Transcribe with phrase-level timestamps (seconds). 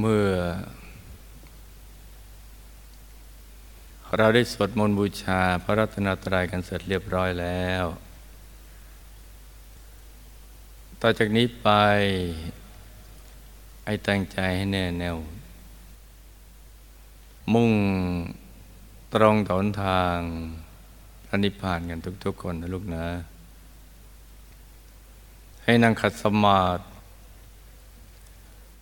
[0.00, 0.30] เมื่อ
[4.16, 7.84] เราได้สวดมนต์บูชาพระรัตนตรัยกันเสร็จเรียบร้อยแล้ว
[11.00, 11.68] ต่อจากนี้ไป
[13.84, 15.16] ให้ตั้งใจให้แน่แน่ว
[17.52, 17.72] มุ่ง
[19.14, 20.18] ตรงต่อทาง
[21.26, 23.06] พระนิพพานกันทุก ๆ คนนะลูกนะ
[25.64, 26.95] ให้นั่งขัดสมาธิ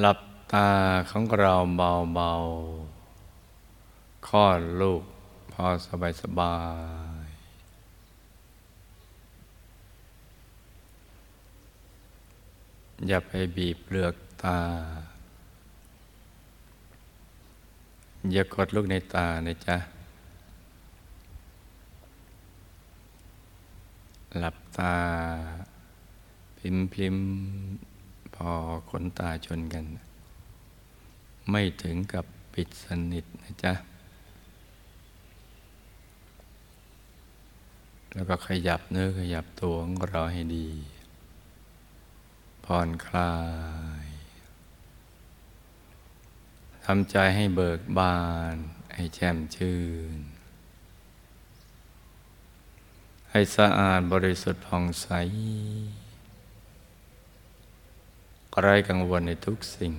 [0.00, 0.20] หลับ
[0.52, 0.70] ตา
[1.10, 5.02] ของเราเบาๆคลอดลูก
[5.52, 6.56] พอสบายสบา
[7.24, 7.28] ย
[13.06, 14.60] อย่าไปบีบเปลือกตา
[18.32, 19.76] อย่ากดลูกในตานะจ๊ะ
[24.38, 24.94] หลับตา
[26.58, 27.16] พิมพิม
[28.42, 28.54] พอ
[28.90, 29.84] ขนตาชนกัน
[31.50, 33.72] ไม่ถึงกับปิดสนิทนะจ๊ะ
[38.12, 40.68] แล้วก็ขยับเนื้อขยับตัวของเราให้ดี
[42.64, 43.34] ผ่อนคลา
[44.04, 44.06] ย
[46.84, 48.18] ทำใจให้เบิกบา
[48.52, 48.54] น
[48.94, 49.80] ให้แช่มชื่
[50.16, 50.18] น
[53.30, 55.08] ให้สะอาดบริสุทธิ์ผ่องใส
[58.60, 59.94] ไร้กังวลในทุกสิ่ง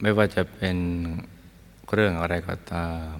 [0.00, 0.76] ไม่ว่าจะเป็น
[1.92, 3.16] เรื่องอะไรก็ตาม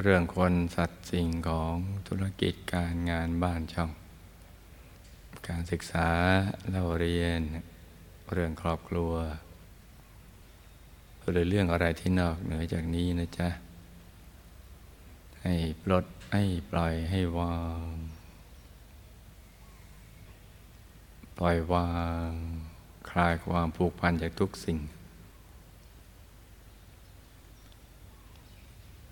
[0.00, 1.74] เรื่องคนสัตว์สิ่งของ
[2.08, 3.90] ธุรกิจการงานบ้านช่อง
[5.48, 6.08] การศึกษา
[6.72, 7.40] เราเรียน
[8.32, 9.12] เรื่องครอบครัว
[11.30, 13.48] หรือเรื่องอะไรที่นอกเหนือจากนี้นะจ๊ะ
[15.42, 18.09] ให้ปลดให้ปล่อยให้วาง
[21.40, 21.90] ปล่อยวา
[22.28, 22.30] ง
[23.10, 24.78] คลายความผูกพันจากทุกสิ่ง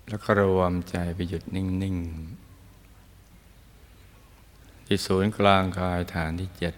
[0.07, 1.97] แล้วก็รวมใจไปหยุดนิ่ง
[4.41, 6.73] ๆ ที่ศูนย์กลางกายฐานที่เจ็ด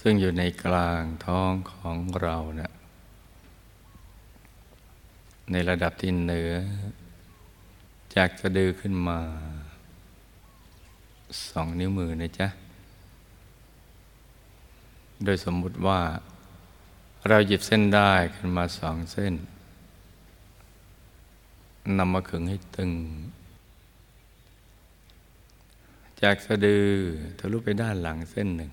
[0.00, 2.72] ซึ่งอยู่ในกลางท้องของเรานะ
[5.50, 6.52] ในระดับที่เหนือ
[8.16, 9.20] จากสะดือขึ้นมา
[11.48, 12.48] สองนิ้วมือนะจ๊ะ
[15.24, 16.00] โดยสมมุติว่า
[17.28, 19.34] เราหยิบเส้นได้ขึ้นมาสองเส้น
[21.98, 22.92] นำมาขึงให้ตึง
[26.22, 26.88] จากสะดือ
[27.38, 28.72] ทะลุไปด้านหลังเส้นหนึ่ง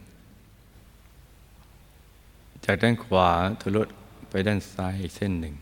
[2.66, 3.30] จากด้านขวา
[3.62, 3.82] ทะลุ
[4.30, 5.56] ไปด้านซ้ายอีกเส้นหนึ่ง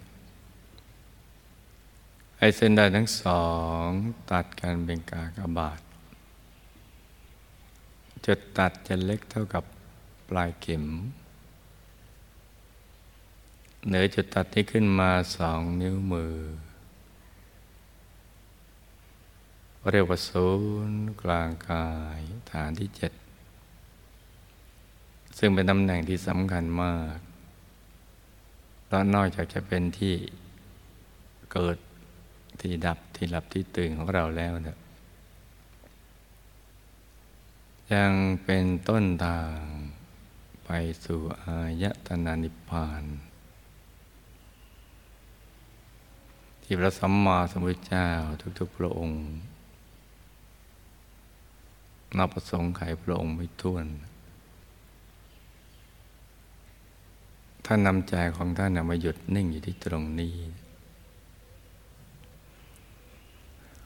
[2.37, 3.43] ไอ้เส้นได้ทั้งสอ
[3.85, 3.87] ง
[4.31, 5.79] ตัดกันเป็นกากบาท
[8.25, 9.63] จุดตัดจะเล็กเท่ากับ
[10.29, 10.85] ปลายเข็ม
[13.87, 16.35] เหนือจุดตัดที่ขึ้นมาสองนิ้วมือ
[19.91, 20.47] เรียกว่าศู
[20.89, 21.87] นย์กลางกา
[22.17, 22.19] ย
[22.51, 23.11] ฐานที่เจ็ด
[25.37, 27.17] ซึ่งเป็นตำแหน่งที่สำคัญมาก
[28.87, 30.15] แล้วนอกจากจะเป็นที่
[31.51, 31.77] เกิด
[32.61, 34.77] ที่ดับที่หลับที่ตื่นของเราแล้วเนี่ย
[37.93, 38.11] ยัง
[38.43, 39.57] เป็นต้นทาง
[40.65, 40.69] ไป
[41.05, 43.03] สู่อายตนานิพพาน
[46.63, 48.09] ที่พระสัมมาสัมพุทธเจ้า
[48.59, 49.21] ทุกๆพระองค์
[52.17, 53.85] นับประสงค์ไขพระองค์ไม่ท้วน
[57.65, 60.35] ท่านนำใจของท่านมาหยุดนิ่งอยู่ที่ตรงนี้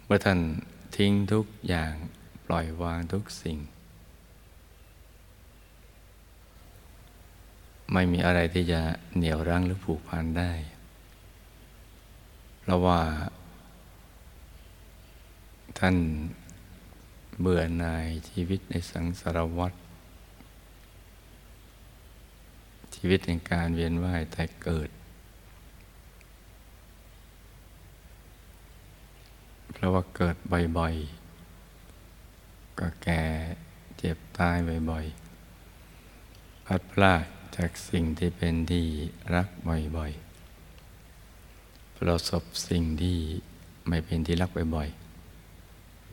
[0.06, 0.40] เมื่อท่าน
[0.96, 1.94] ทิ้งทุกอย่าง
[2.46, 3.58] ปล่อยวางทุกสิ่ง
[7.94, 8.82] ไม่มีอะไรที่จะ
[9.16, 10.52] เหนี่ยวรั้งหรือผูกพันได้
[12.60, 13.02] เพราะว่า
[15.80, 15.96] ท่าน
[17.40, 19.74] เบื่อหน่ายชีวิตในสังสารวัฏ
[22.96, 24.90] ชีวิตในการเวียนว่ายแต่เกิด
[29.74, 30.36] เพราะว่าเกิด
[30.78, 33.22] บ่อยๆ ก็แก่
[33.98, 34.58] เจ็บตาย
[34.90, 37.26] บ่อยๆ พัดพลาด
[37.62, 38.86] จากสิ่งที่เป็นที่
[39.36, 43.18] รักบ่อยๆ ประสบสิ่งที่
[43.88, 44.90] ไม่เป็นที่รักบ่อย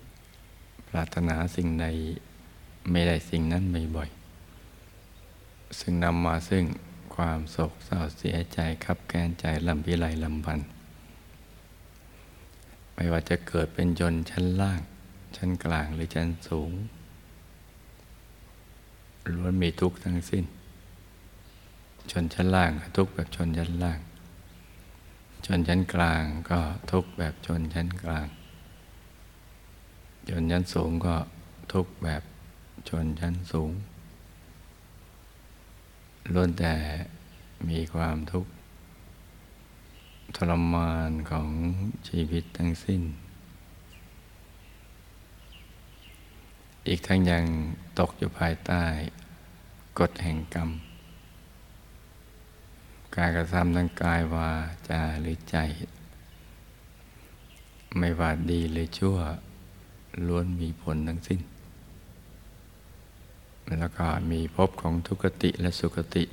[0.03, 1.87] ๆ ปรารถนาสิ่งใด
[2.91, 3.65] ไม่ได้สิ่งนั้น
[3.97, 6.65] บ่อยๆ ซึ่งนำมาซึ่ง
[7.15, 10.61] ความโศกเศร้าเสียใจขับแค้นใจลำพิไรลำพัน
[12.95, 14.81] ไม่ว่าจะเกิดเป็นยนชั้นล่าง
[15.37, 16.71] ชั้นกลางหรือชั้นสูง
[19.35, 20.47] ล้วนมีทุกข์ทั้งสิ้น
[22.11, 24.01] ชนชั้นล่างก็ทุกแบบชนชั้นล่าง
[25.47, 26.61] ชนชั้นกลางก็
[26.91, 28.27] ทุกแบบชนชั้นกลาง
[30.29, 31.17] ชนชั้นสูงก็
[31.73, 32.23] ทุกแบบ
[32.89, 33.71] ชนชั้นสูง
[36.35, 36.75] ล้วนแต่
[37.69, 38.51] มีความทุกข์
[40.37, 41.49] ทรมานของ
[42.09, 43.03] ชีวิตทั้งสิ้น
[46.89, 47.45] อีกทั้งยัง
[47.99, 48.83] ตกอยู่ภายใต้
[49.99, 50.71] กฎแห่งกรรม
[53.17, 54.49] การกระทำทางกายวา
[54.89, 55.57] จาหรือใจ
[57.99, 59.17] ไม่ว่าดีหรือชั่ว
[60.27, 61.41] ล้วนมีผลทั้งสิ้น
[63.79, 66.25] แล้วก็มีภพของทุกติและสุคติ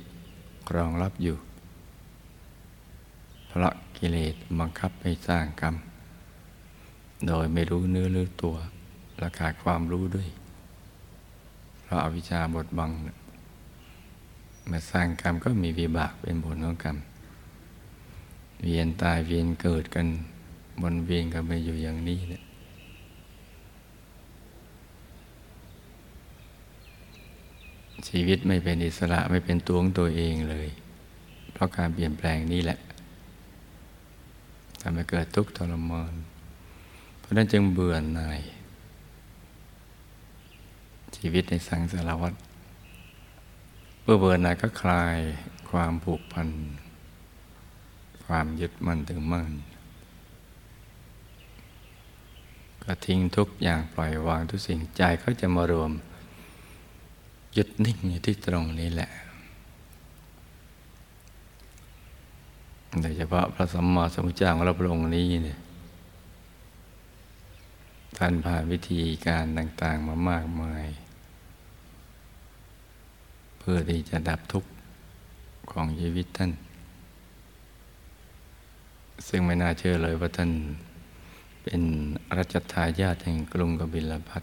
[0.74, 1.36] รองรับอยู่
[3.48, 5.74] เพราะกิเลสบังคับให้สร้างกรรม
[7.26, 8.56] โดยไม่รู้เนื้อรู้ตัว
[9.18, 10.28] และขาดความรู้ด้วย
[11.82, 12.90] เพราะอาวิชชาบดบัง
[14.70, 16.96] มาสร้างกรรมก็มีวิบากเป็นผลของกรรม
[18.62, 20.06] เวียนตายเวียนเกิดกัน
[20.80, 22.42] บนเวียนกันไปอยู่อย่างนี้เนี่ย
[28.08, 30.68] ชีวิตไม่เป็นอิสระไม่เป็นตัวของตัวเองเลย
[31.52, 32.78] เพราะการเปลี่ยนแปลงนี้แหละ
[34.80, 36.14] ทำให้เกิดทุกข์ทรมาน
[37.18, 38.40] เพราะนั้นจึงเบื่อหน่าย
[41.16, 42.34] ชีวิตในสังสารวัฏ
[44.06, 45.18] เมื่อเบื่อหน่ายก็คลาย
[45.70, 46.48] ความผูกพัน
[48.26, 49.52] ความยึดมั่นถึงมั่น
[52.84, 55.90] ก็ทิ้งทุกอย่างปล่อยวางทุกสิ่งใจเขาจะมารวม
[57.52, 59.10] หยุดนิ่งอยู่ที่ตรงนี้แหละ
[63.00, 65.58] โดยเฉพาะพระสัมมาสัมพุทธเจ้าของเราพระองค์นี้เนี่ย
[68.16, 70.86] ท่านผ่านวิธีการต่าง ๆมามากมาย
[73.68, 74.70] พื่อที่จะดับทุกข์
[75.70, 76.52] ของชีวิตท่าน
[79.28, 80.50] ซึ่งไม่น่าเชื่อเลยว่าท่าน
[81.62, 81.82] เป็น
[82.36, 84.42] รัชทายาทแห่งกรุงกบิลพัท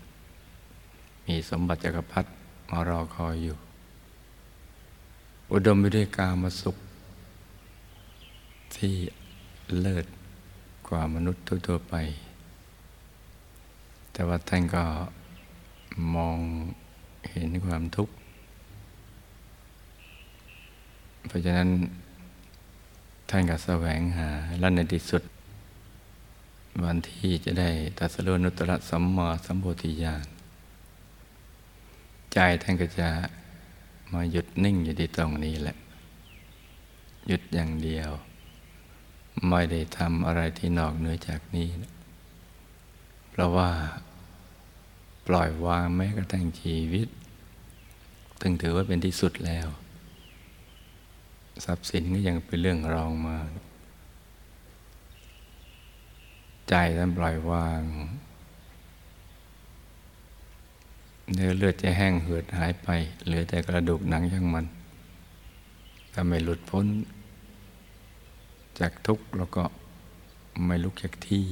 [1.26, 2.30] มีสมบัติจักรพรรดิ
[2.70, 3.58] มารอคอยอยู่
[5.52, 6.78] อุดมไปด้วยกามสุข
[8.76, 8.96] ที่
[9.80, 10.06] เลิศ
[10.88, 11.96] กว่ามนุษย์ทั่วไป
[14.12, 14.84] แต่ว่าท่านก็
[16.16, 16.38] มอง
[17.32, 18.14] เห็นความทุกข์
[21.28, 21.70] เพราะฉะนั้น
[23.30, 24.30] ท่านก็แสวงหา
[24.60, 25.24] และในที่สุด
[26.84, 30.26] วันที่จะได้ตัสรุนุตระสัมมาสัมโพธิญาณ
[32.34, 33.10] ใจท่านก็จะ
[34.14, 35.78] มาหยุดนิ่งอยู่ที่ตรงนี้แหละ
[37.28, 38.10] หยุดอย่างเดียว
[39.50, 41.70] ไม่ได้ทำอะไรที่นอกเหนือจากนี้
[43.30, 43.70] เพราะว่า
[45.28, 47.08] ปล่อยวางแม้กระทั่งชีวิต
[48.42, 49.68] ตึงถือว่าเป็นที่สุดแล้ว
[51.66, 53.38] ทรัพย์สินก็ยังเป็นเรื่องรองมา
[56.70, 57.82] ใจท่านปล่อยวาง
[61.34, 62.88] เนื้อเลือดจะแห้งเหือดหายไป
[63.26, 64.66] เหลือแต่กระดูกหนังช่างมัน
[66.14, 66.86] ถ้าไม่หลุดพ้น
[68.80, 69.64] จากทุกข์แล้วก็
[70.66, 71.46] ไม่ลุกจากที่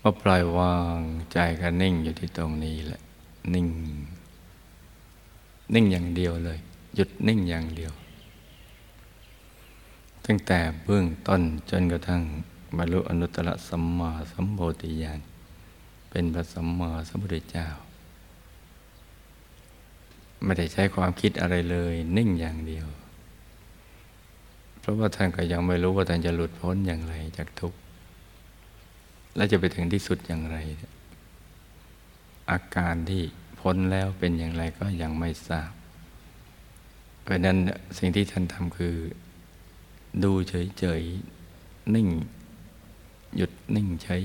[0.00, 0.98] พอปล่อยวาง
[1.32, 3.02] ใจก็นิ่งอยู่ที่ตรงนี้แหละ
[3.54, 3.66] นิ่ง
[5.74, 6.58] นิ่งอย่างเดียวเลย
[6.94, 7.92] หยุดนิ่งอย่างเดียว
[10.26, 12.22] ตั้งแต่เบื้องต้นจนกระทั่ง
[12.76, 15.20] บรรลุอนุตตรสัมมาสัมโพธิญาณ
[16.10, 17.68] เป็นพระสัมมาสัมพุทธเจ้า
[20.44, 22.86] ไม่ได้ใช้ความคิดอะไรเลย นิ่งอย่างเดียว
[24.80, 27.78] เพราะว่าท่านก็ยังไม่รู้ว่าท่านจะหลุดพ้นอย่างไรจากทุกข์
[29.36, 30.56] และจะไปถึงที่สุดอย่างไร
[32.50, 33.22] อาการที่
[33.60, 35.72] พ้นแล้วเป็นอย่างไรก็ยังไม่ทราบ
[37.24, 37.58] เพราะนั้น
[37.98, 38.96] สิ่งที่ท่านทำคือ
[40.24, 42.08] ดูเฉยๆ นิ่ง
[43.36, 44.16] หยุดนิ่งใช้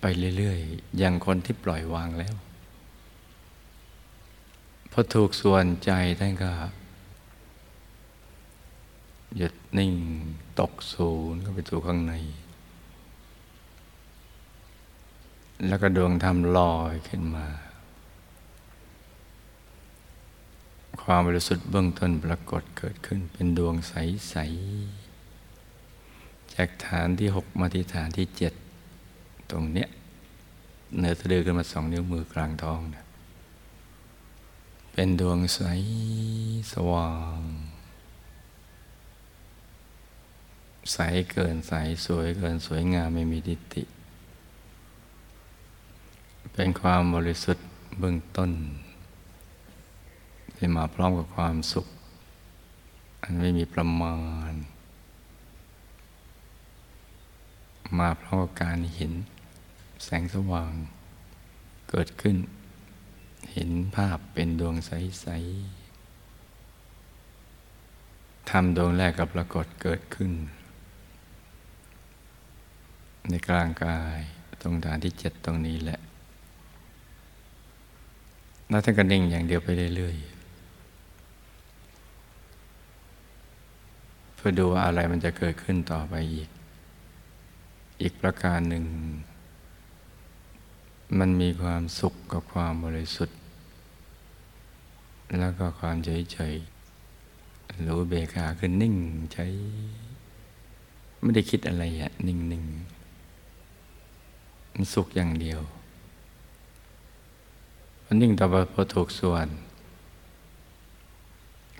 [0.00, 0.04] ไป
[0.36, 2.34] เรื่อยๆ อย่างคนที่ปล่อยวางแล้ว
[4.92, 6.50] พอถูกส่วนใจท่านก็
[9.36, 9.92] หยุดนิ่ง
[10.60, 12.14] ตกศูนย์เข้าไปสู่ข้างใน
[15.66, 17.46] แล้วก็ดวงธรรมลอยขึ้นมา
[21.10, 24.34] ความบริสุทธิ์เบื้องต้นปรากฏเกิดขึ้นเป็นดวงใส
[25.54, 28.52] ๆ จากฐานที่หกมาที่ฐานที่เจ็ด
[29.50, 29.88] ตรงเนี้ย
[30.98, 33.04] เนื้อสะดือขึ้นมาสองนิ้วมือกลางท้องนะ
[34.92, 35.60] เป็นดวงใส
[36.72, 37.40] สว่าง
[40.92, 40.98] ใส
[41.32, 41.72] เกินใส
[42.06, 43.82] สวยเกินสวยงามไม่มีดิติ
[46.52, 47.66] เป็นความบริสุทธิ์
[47.98, 48.52] เบื้องต้น
[50.58, 51.86] ที่มาพร้อมกับความสุข
[53.22, 54.18] อันไม่มีประมา
[54.50, 54.52] ณ
[57.98, 59.12] มาพร้อมกับการเห็น
[60.04, 60.72] แสงสว่าง
[61.90, 62.36] เกิดขึ้น
[63.52, 70.32] เห็นภาพเป็นดวงใสๆทำดวงแรกกับปรากฏเกิดขึ้น
[73.28, 74.18] ในกลางกาย
[74.62, 76.00] ตรงฐานที่เจ็ดตรงนี้แหละ
[78.68, 80.37] แล้วท่านก็นิ่งอย่างเดียวไปเรื่อยๆ
[84.38, 86.48] เพื่อดูว่าอะไรมันจะเกิดขึ้นต่อไปอีก
[88.02, 88.84] อีกประการหนึ่ง
[91.18, 93.38] มันมีความสุขกับความบริสุทธิ์
[95.38, 96.54] แล้วก็ความเฉยเฉย
[97.86, 98.94] รู้เบกาคือนิ่ง
[99.32, 99.46] ใช้
[101.20, 102.64] ไม่ได้คิดอะไรอะนิ่งนิ่ง
[104.72, 105.60] มันสุขอย่างเดียว
[108.04, 109.48] มันนิ่งต่อไปพอถูกส่วน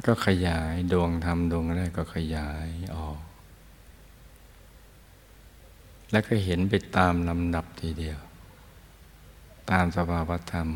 [0.07, 3.21] ก็ขยายดวงธรรมดวงแรกก็ขยายออก
[6.11, 8.19] แล้วก็เห็นไปตามลำดับทีเดียว
[9.71, 10.69] ตามสภาวธรรม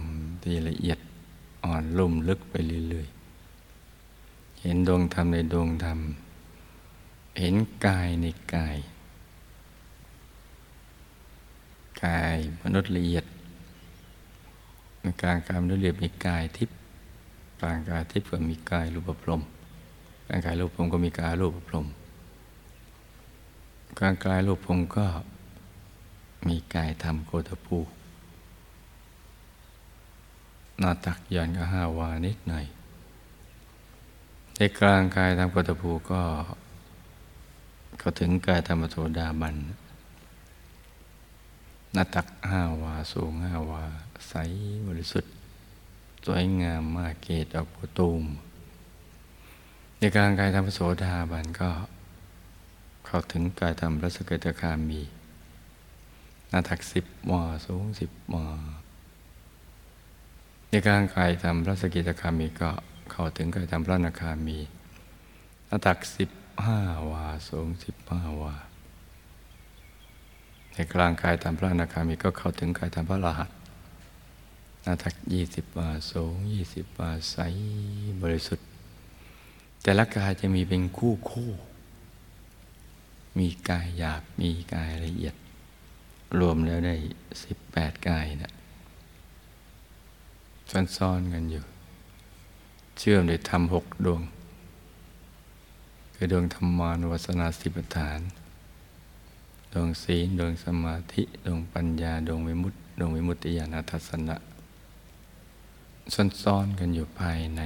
[0.43, 0.99] ที่ละเอียด
[1.65, 2.55] อ่อนลุ่มลึกไป
[2.89, 5.99] เรื่อยๆ เห็นดวงธรรมในดวงธรรม
[7.39, 7.55] เห็น
[7.87, 8.77] กายในกาย
[12.05, 13.25] กายมนุษย์ละเอียด
[15.01, 16.82] ในกลางกายมนุษย์ละเอียดมีกายทิพย์
[17.63, 19.43] กางกายทิพย์ก็มีกายรูปพรม
[20.29, 21.87] กางกายรูปพรมก็มีกายรูปพรม
[24.01, 25.07] กางกายรูปพรมก็
[26.49, 27.79] มีกายธรรมโกตภู
[30.79, 32.67] หน้าตักย่อนก็ห้าวานิดหน่อย
[34.57, 36.23] ในกลางกายทำกตภูก็
[38.01, 39.57] ก็ถึงกายธรรมโสดาบัน
[41.93, 43.83] หน้าตักห้าวาสูงห้าวา
[44.29, 44.35] ใส
[44.87, 45.33] บริสุทธิ์
[46.27, 48.25] สวยงามมากเกตออกโปตูม
[49.99, 51.71] ในกลางกายธรรมโสดาบันก็
[53.07, 55.01] เข้าถึงกายธรรมรัศกตคามี
[56.49, 58.49] หน้าตักสิบวาสูงสิบวา
[60.71, 62.71] ในการกายทำพระสกิตคามีก็
[63.13, 64.59] เข้าถึงกายทำพระนาคามี
[65.67, 66.31] หน้าตักสิบ
[66.67, 66.79] ห้า
[67.11, 68.55] วาสูงสิบห้าวา
[70.73, 73.51] ในกลางกายทำพระนาคามีก็เข้าถึงกายทำพระรหัส
[74.83, 77.37] หน้าตักยี่สิบวาสูงยี่สิบวาใส
[78.23, 78.67] บริสุทธิ์
[79.83, 81.51] แต่ละกายจะมีเป็นคู่คู่
[83.39, 85.35] มีกายหยาบมีกายละเอียด
[86.41, 86.95] รวมแล้วได้
[87.45, 88.53] สิบแปดกายนะ
[90.97, 91.65] ซ่อนๆกันอยู่
[92.99, 94.23] เชื่อมด้วยธรรมหกดวง
[96.15, 98.21] คือดวงธรรมานุวัสนาสิบฐาน
[99.73, 104.37] ดวงศีลดวงสมาธิดวงปัญญาดวงวิมุตติดวงวิมุตติญาณทัศนะ
[106.15, 107.63] ซ่อนๆกันอยู่ภายใน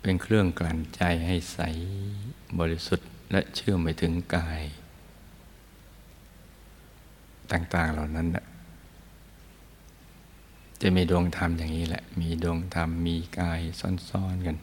[0.00, 1.58] เป็นเครื่องกลั่นใจให้ใส
[2.58, 4.62] บริสุทธิ์และเชื่อมไปถึงกาย
[7.52, 8.28] ต่าง ๆเหล่านั้น
[10.82, 14.56] จะมีดวงธรรมอย่างนี้แหละ มีดวงธรรมมีกายซ่อนๆกัน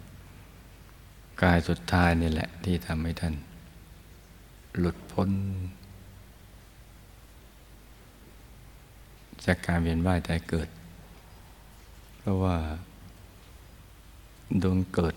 [1.43, 3.35] กายสุดท้ายนี่แหละที่ทำให้ท่าน
[4.77, 5.29] หลุดพ้น
[9.45, 10.69] จากการเวียนว่ายตายเกิด
[12.17, 12.55] เพราะว่า
[14.63, 15.15] ดวงเกิด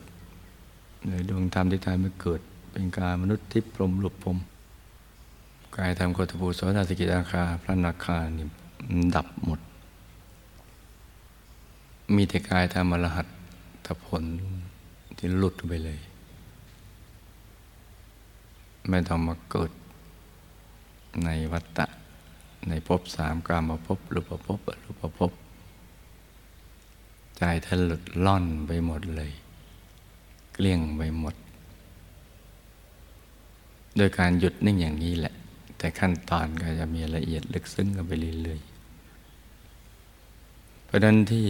[1.04, 2.40] หรือดวงธรรมที่ทำให้เกิด
[2.72, 4.38] เป็นการมนุษย์ที่พรมหลุดพรม
[5.76, 8.46] กายธรรมโคตภูโสดาสกิทาคา พระนาคานี่
[9.14, 9.60] ดับหมด
[12.16, 13.26] มีแต่กายธรรมรหัต
[13.86, 14.24] ถผล
[15.16, 15.98] ที่หลุดไปเลย
[18.88, 19.70] ไม่ต้องมาเกิด
[21.24, 21.86] ในวัฏฏะ
[22.68, 25.32] ในภพสามกามาภพรูปภพรูปภพ
[27.36, 29.32] ใจท่านหลุดล่อนไปหมดเลย
[30.52, 31.34] เกลี้ยงไปหมด
[33.96, 35.34] โดยการหยุดนิ่งอย่างนี้แหละ
[35.78, 38.66] แต่ขั้นตอนก็จะมีละเอียดลึกซึ้งกันไปเรื่อยๆ
[40.84, 41.46] เพราะนั้นที่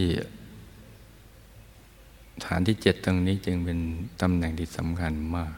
[2.45, 3.77] ฐานที่เจ็ดตรงนี้จึงเป็น
[4.21, 5.53] ตำแหน่งที่สำคัญมาก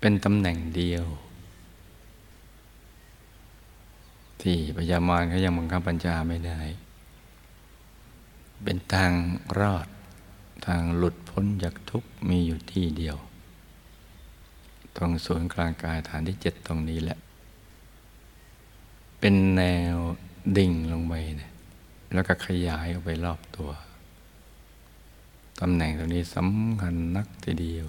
[0.00, 1.06] เป็นตำแหน่งเดียว
[4.42, 6.60] ที่พญามารเขายังบังคับปัญญาไม่ได้
[8.62, 9.12] เป็นทาง
[9.60, 9.86] รอด
[10.66, 13.16] ทางหลุดพ้นจากทุกข์มีอยู่ที่เดียว
[14.96, 17.18] ตรงศูนย์กลางกายฐานที่เจ็ดตรงนี้แหละ
[19.20, 19.62] เป็นแน
[19.94, 19.96] ว
[20.56, 21.52] ดิ่งลงไปเนี่ย
[22.12, 23.70] แล้วก็ขยายออกไปรอบตัว
[25.60, 27.86] ตำแหน่งตรงนี้สำคัญนักทีเดียว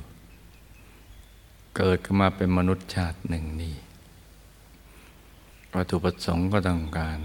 [1.76, 3.76] เกิดขึ้นมาเป็นมนุษย์ชาติหนึ่งนี่
[5.76, 7.20] วัตถุประสงค์ก็ต้องการ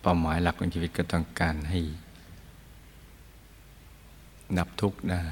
[0.00, 1.80] เป้าหมายหลักของชีวิตก็ต้องการให้
[4.58, 5.24] ดับทุกข์ได้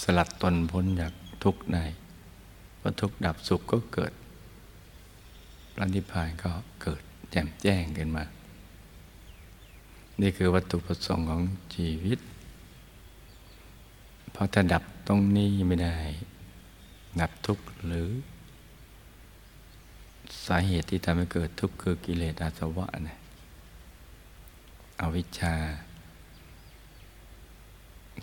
[0.00, 1.12] สลัดตนพ้นจาก
[1.44, 1.84] ทุกข์ได้
[2.80, 4.12] พอทุกข์ดับสุขก็เกิด
[5.74, 6.50] พระนิพพานก็
[6.82, 8.24] เกิดแจ่มแจ้งขึ้นมา
[10.20, 11.42] นี่คือวัตถุประสงค์ของ
[11.74, 12.18] ชีวิต
[14.32, 15.96] เพราะถ้าดับตรงนี้ไม่ได้
[17.20, 18.08] ดับทุกข์หรือ
[20.46, 23.18] สาเหตุที่ทำให้เกิดทุกข์คือกิเลสอาสวะนะ
[25.00, 25.54] อวิชชา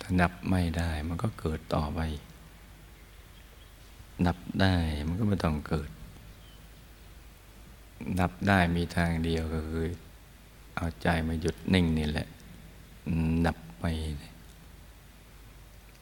[0.00, 2.00] ถ้าดับไม่ได้มันก็เกิดต่อไป
[4.26, 4.74] ดับได้
[5.06, 5.90] มันก็ไม่ต้องเกิด
[8.20, 9.86] ดับได้มีทางเดียวก็คือ
[10.76, 12.28] เอาใจมาหยุดนิ่งนี่แหละ
[13.46, 13.84] ดับไป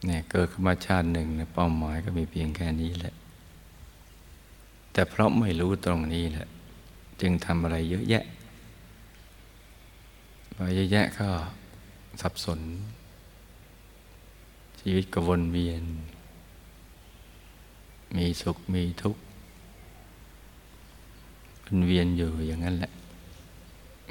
[0.06, 3.14] เนี่ยเกิดขึ้นมาชาติหนึ่งเป้าหมายก็มีเพียงแค่นี้แหละ
[4.98, 6.48] แต่เพราะไม่รู้ตรงนี้แหละ
[7.20, 8.24] จึงทำอะไรเยอะแยะ
[10.54, 11.28] พอเยอะแยะก็
[12.20, 12.60] สับสน
[14.80, 15.82] ชีวิตก็วนเวียน
[18.16, 19.22] มีสุขมีทุกข์
[21.64, 22.92] วนเวียนอยู่อย่างนั้นแหละ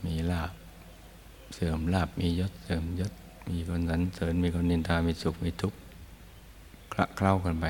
[0.06, 0.52] มีลาบ
[1.54, 3.14] เสื่อมลาบมียศเสื่อมยศ
[3.50, 5.78] มีคนสรรเสริญมีคนนินทามีสุขมีทุกข์
[6.94, 7.66] คละเคล้ากันไป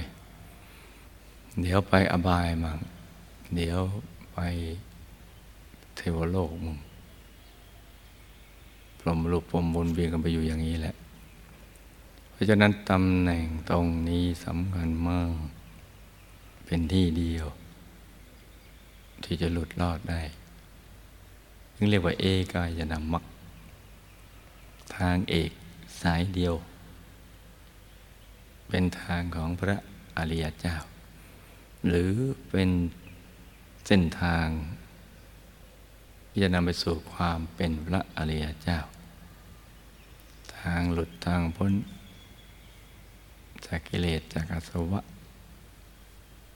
[1.62, 2.80] เดี๋ยวไปอบายมั่ง
[3.56, 3.82] เดี๋ยว
[4.34, 4.38] ไป
[5.96, 6.78] เทวโลกมั่ง
[9.00, 10.96] พรหมลูกพรหมวนเวียนกันไปอยู่อย่างนี้แหละ
[12.32, 15.32] เพราะฉะนั้นตำแหน่งตรงนี้สำคัญมาก
[16.66, 17.48] เป็นที่เดียว
[19.24, 20.22] ที่จะหลุดรอดได้
[21.76, 23.24] ซึ่งเรียกว่าเอกายนามัก
[24.96, 25.52] ทางเอก
[26.02, 26.56] สายเดียว
[28.68, 29.78] เป็นทางของพระ
[30.18, 30.76] อริยเจ้า
[31.88, 32.12] หรือ
[32.52, 32.70] เป็น
[33.88, 34.48] เส้นทาง
[36.30, 38.80] ที่จะนำไปสู่ความเป็นพระอริยเจ้า
[40.60, 41.72] ทางหลุดทางพ้น
[43.66, 45.02] จากกิเลสจากอาสวะ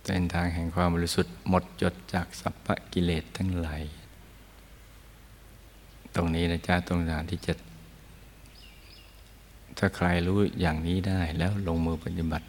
[0.06, 3.84] เส้นทางแห่งความบริสุทธิ์หมดจดจากสัพพกิเลสทั้งหลาย
[6.16, 7.54] ตรงนี้นะจ๊ะตรงฐานที่จะ
[9.78, 12.48] ถ้าใครรู้อย่างนี้ได้แล้วลงมือปฏิบัติ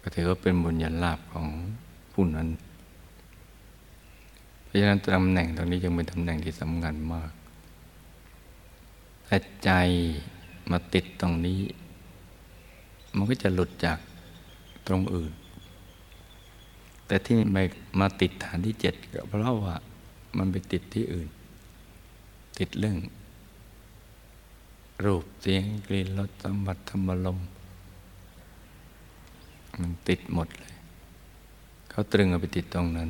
[0.00, 1.46] ก็ถือว่าเป็นบุญญาลาภของ
[2.12, 2.48] ผู้นั้น
[4.64, 7.30] เพราะฉะนั้นตำแหน่งตรงนี้ยังเป็นตำแหน่งที่สำคัญมาก
[9.28, 9.70] ถ้าใจ
[10.70, 11.60] มาติดตรงนี้
[13.16, 13.98] มันก็จะหลุดจาก
[14.86, 15.32] ตรงอื่น
[17.06, 17.62] แต่ที่ไม่
[18.00, 19.74] มาติดฐานที่เจ็ดก็เพราะว่า
[20.36, 21.28] มันไปติดที่อื่น
[22.58, 22.98] ติดเรื่อง
[25.04, 27.38] รูปเสียงกลิ่นรสสัมผัสธรรมลม
[29.80, 30.69] มันติดหมดเลย
[31.90, 33.08] เขาตรึงเอาไปติดตรงนั้น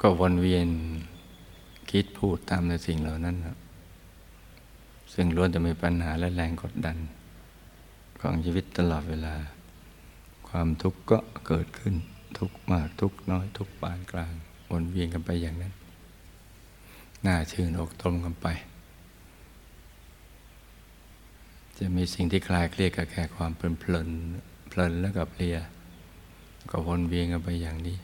[0.00, 0.68] ก็วนเวียน
[1.90, 3.56] คิดพูดตามในสิ่งเหล่านั้นนะ
[5.12, 6.96] ซึ่งล้วนจะมีปัญหาและแรงกดดัน
[8.20, 9.34] ของชีวิตตลอดเวลา
[10.48, 11.94] ความทุกข์ก็เกิดขึ้น
[12.38, 14.34] ทุกมากทุกน้อยทุกปานกลาง
[14.70, 15.72] วนเวียนกันไปอย่างนั้น
[17.26, 18.46] น่าชื่นอกตมกันไป
[21.78, 24.08] จะมีสิ่งที่คลายเครียดกับแค่ความเพลินเพลิน
[24.68, 25.56] เพลินแล้วกับเพลีย
[26.70, 27.98] ก็วนเวียนกันไปอย่างนี้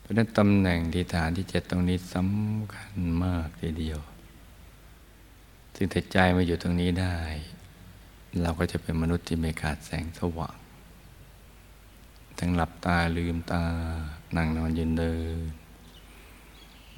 [0.00, 2.94] เพราะนั้นตำแหน่งที่ฐานที่เจ็ดตรงนี้สำคัญ
[3.24, 4.00] มากทีเดียว
[5.74, 7.16] ซึ่งถ้าใจมาอยู่ตรงนี้ได้
[8.42, 10.56] เราก็จะเป็นมนุษย์ที่ไม่ขาดแสงสว่าง
[12.38, 13.62] ทั้งหลับตาลืมตา
[14.36, 15.38] นั่งนอนยืนเดิน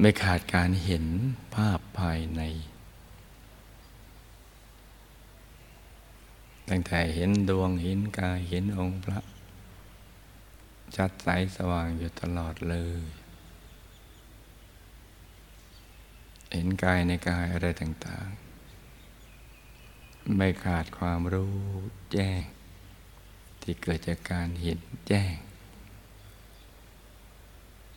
[0.00, 1.04] ไม่ขาดการเห็น
[1.54, 2.42] ภาพภายใน
[6.68, 9.20] ตั้งแต่เห็นดวงเห็นกายเห็นองค์พระ
[10.96, 13.02] ชัดใสสว่างอยู่ตลอดเลย
[16.52, 18.46] เห็นกายในกายอะไรต่างๆ
[20.36, 21.56] ไม่ขาดความรู้
[22.12, 22.42] แจ้ง
[23.62, 25.34] ที่เกิดจากการเห็นแจ้ง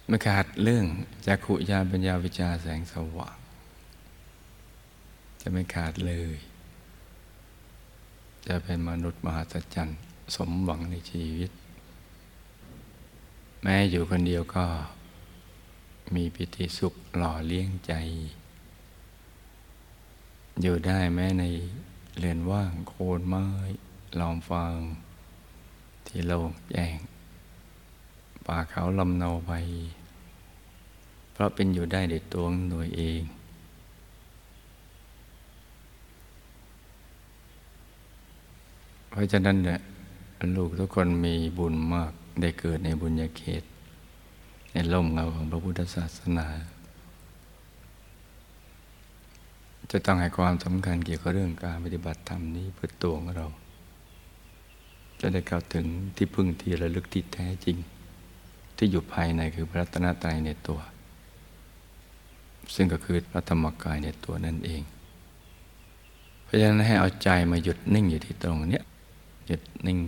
[0.08, 0.86] ไม่ขาดเรื่อง
[1.26, 3.38] จักขุญาปัญญาวิชาแสงสว่าง
[5.42, 6.36] จะไม่ขาดเลย
[8.48, 10.00] จะเป็นมนุษย์มหัศจรรย์
[10.36, 11.52] สมหวังในชีวิต
[13.64, 14.66] แม้อยู่คนเดียวก็
[16.16, 17.94] มีปิติสุขหล่อเลี้ยงใจ
[20.62, 21.44] อยู่ได้แม้ใน
[22.18, 23.46] เรือนว่างโคนไม้
[24.20, 24.76] ลอมฟาง
[26.08, 26.98] ที่โล่งแจ้ง
[28.46, 29.52] ป่าเขาลำเนาไป
[31.32, 33.22] เพราะเป็นอยู่ได้ในตัวหน่วยเอง
[39.10, 39.80] เพราะฉะนั้นเนี่ย
[40.56, 43.64] ลูกทุกคนมีบุญมาก ได้เกิดในบุญญาเขต
[44.72, 46.48] ในล่มเงาของพระพุทธศาสนา
[49.92, 53.48] จะต้องให้ความสำคัญเกี่ยวกับเรื่องการปฏิบัติธรรมนี้เพื่อตัวของเรา
[55.20, 57.78] จะได้เข้าถึงที่พึ่งที่ระลึกที่แท้จริง
[58.78, 60.80] ที่อยู่ภายในคือพระรัตนตรัยในตัว
[62.76, 64.82] ซึ่งก็คือพระธรรมกายในตัวนั่นเอง
[66.44, 68.82] เพราะฉะนั้นให้เอาใจมาหยุดนิ่งอยู่ที่ตรงนี้
[69.48, 70.00] หยุดนิ่ง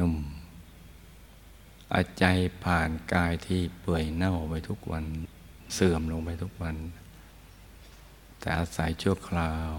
[0.00, 0.14] นุ่ม
[1.94, 2.24] อาใจ
[2.64, 5.04] ผ่านกายที่เปื่อยเน่าไปทุกวัน
[5.74, 6.76] เสื่อมลงไปทุกวัน
[8.38, 9.72] แต่อาศัยชั่วคราว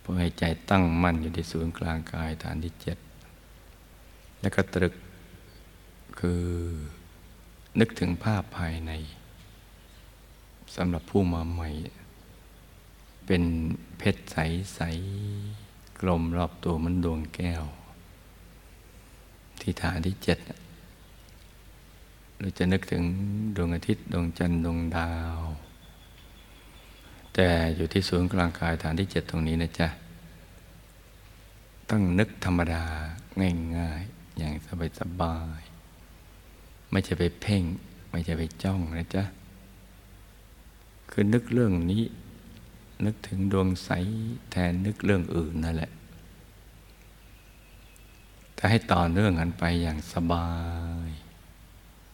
[0.00, 2.98] เพื่อให้ใจตั้งมั่นอยู่ที่ศูนย์กลางกายฐานที่เจ็ด
[4.40, 4.94] แล้วก็ตรึก
[6.20, 6.44] คือ
[7.80, 8.92] นึกถึงภาพภายใน
[10.76, 11.68] สำหรับผู้มาใหม่
[13.26, 13.42] เป็น
[13.98, 14.80] เพชรใส
[15.40, 17.64] ๆ กลมรอบตัวมันดวงแก้ว
[19.64, 20.38] ที่ฐานที่เจ็ด
[22.38, 23.02] เราจะนึกถึง
[23.56, 25.38] ดวงอาทิตย์ดวงจันทร์ดวงดาว
[27.34, 29.88] แต่อยู่ที่ศูนย์กลางกายฐานที่เจ็ดตรงนี้นะจ๊ะ
[31.90, 32.84] ต้องนึกธรรมดา
[33.76, 34.54] ง่ายๆ อย่าง
[34.98, 37.62] สบายๆ ไม่จะไปเพ่ง
[38.10, 39.24] ไม่จะไปจ้องนะจ๊ะ
[41.10, 42.02] คือนึกเรื่องนี้
[43.04, 43.90] นึกถึงดวงใส
[44.50, 45.90] แทนนึกเรื่องอื่นนั่นแหละ
[48.64, 50.48] แต่ให้ต่อเนื่องกันไปอย่างสบา
[51.08, 51.10] ย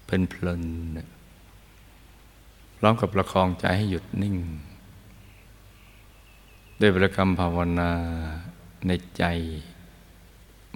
[0.05, 4.37] เพลินๆร้องกับประคองใจให้หยุดนิ่ง
[6.81, 7.91] ด้วยบริกรรมภาวนา
[8.87, 9.25] ในใจ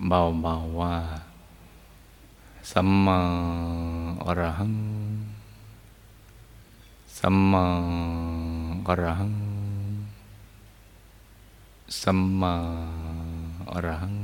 [0.07, 0.97] เบาๆว่า
[2.73, 3.21] สัมมา
[4.25, 4.75] อรหัง
[7.19, 7.65] สัมมา
[8.89, 9.35] อรหัง
[12.03, 12.55] สัมมา
[13.73, 14.24] อรหัง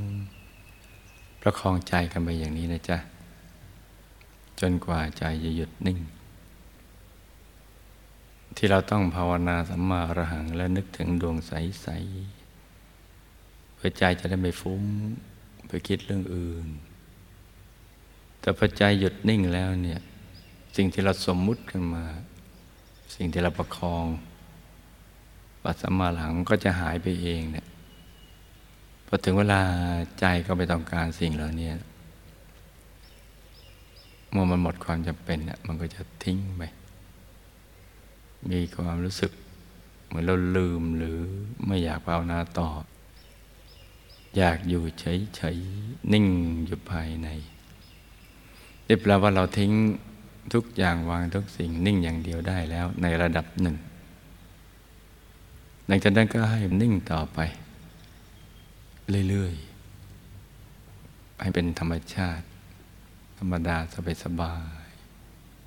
[1.41, 2.97] ประคองใจกันไปอย่างนี้นะจ๊ะ
[4.59, 5.99] จนกว่าใจจะหยุดนิ่ง
[8.55, 11.87] ที่เราต้องภาวนาสัมมาอรหังและนึกถึงดวงใส
[12.81, 14.83] ๆ เพื่อใจจะได้ไม่ฟุ้ง
[15.67, 16.67] ไปคิดเรื่องอื่น
[18.39, 19.99] แต่พอใจหยุดนิ่งแล้วเนี่ย
[20.75, 22.05] สิ่งที่เราสมมุติขึ้นมา
[23.15, 24.05] สิ่งที่เราประคอง
[25.63, 27.65] ปัสสัมมาหลังก็จะหายไปเองเนี่ย
[29.13, 29.61] พอถึงเวลา
[30.19, 31.71] ใจก็ไม่ต้องการสิ่งเหล่านี้
[34.31, 36.63] เมื่อมันหมดความจำเป็นเนี่ยมันก็จะทิ้งไป
[38.49, 39.31] มีความรู้สึก
[40.05, 41.17] เหมือนเราลืมหรือ
[41.65, 42.69] ไม่อยากภาวนาต่อ
[44.37, 46.25] อยากอยู่เฉยๆนิ่ง
[46.65, 47.27] อยู่ภายใน
[48.87, 49.71] นี่แปลว่าเราทิ้ง
[50.53, 53.75] ทุกอย่างวางทุกสิ่งนิ่งอย่างเดียวได้แล้วในระดับหนึ่ง
[55.87, 57.39] หลังจากนั้นก็ให้นิ่งต่อไป
[59.29, 62.45] เรื่อยๆ ให้เป็นธรรมชาติ
[63.37, 63.77] ธรรมดา
[64.23, 64.87] สบาย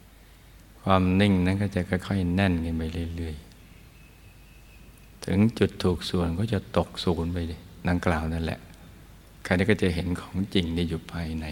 [0.01, 2.83] ๆความนิ่งนั้นก็จะค่อยๆ แน่นกันไป
[3.17, 7.39] เรื่อยๆ ถึงจุดถูกส่วนก็จะตกศูนย์ไป
[7.89, 8.61] ดังกล่าวนั่นแหละ
[9.45, 11.47] ใครนก็จะเห็นของจริงที่อยู่ภายใน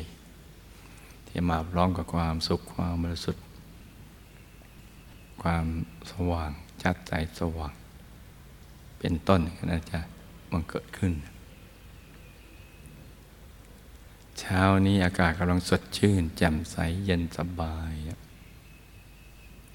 [1.26, 3.44] ที่มาพร้อมกับความสุขความบริสุทธิ์
[5.42, 5.64] ความ
[6.10, 6.50] สว่าง
[6.82, 7.72] ชัดใจสว่าง
[8.98, 10.00] เป็นต้นนะจ๊ะ
[10.52, 11.12] มันเกิดขึ้น
[14.40, 17.92] เช้านี้อากาศกำลังสดชื่น แจ่มใสเย็นสบาย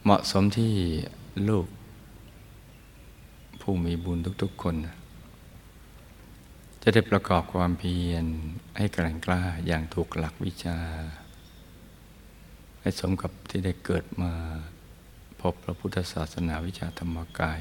[0.04, 0.74] เหมาะสมที่
[1.50, 1.68] ลูก
[3.62, 4.76] ผู้มีบุญทุกๆคน
[6.82, 8.26] จะได้ประกอบความเพียร
[8.78, 10.80] ให้กลั่นกล้าอย่างถูกหลักวิชา
[12.82, 14.34] ให้สมกับที่ได้เกิดมา
[15.42, 17.60] พบพระพุทธศาสนาวิชาธรรมกาย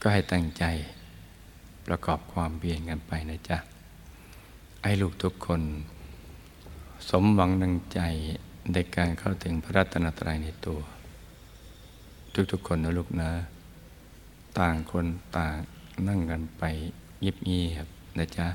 [0.00, 0.64] ก็ให้ตั้งใจ
[1.86, 3.58] ประกอบความเพียรกันไปนะจ๊ะ
[4.84, 5.62] ให้ลูกทุกคน
[7.10, 8.00] สมหวังดังใจ
[8.72, 10.80] ในการเข้าถึงพระรัตนตรัยในตัว
[12.52, 13.30] ทุกๆคนนะลูกนะ
[14.58, 15.54] ต่างคนต่าง
[16.08, 16.62] นั่งกันไป
[17.20, 18.46] เงียบๆนะจ๊ะ